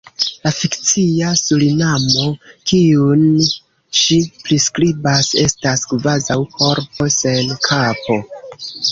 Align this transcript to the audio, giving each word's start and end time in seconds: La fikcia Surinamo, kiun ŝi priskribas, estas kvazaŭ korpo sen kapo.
La 0.45 0.51
fikcia 0.59 1.31
Surinamo, 1.39 2.23
kiun 2.71 3.19
ŝi 3.99 4.17
priskribas, 4.47 5.29
estas 5.43 5.83
kvazaŭ 5.91 6.39
korpo 6.55 7.09
sen 7.17 7.53
kapo. 7.67 8.17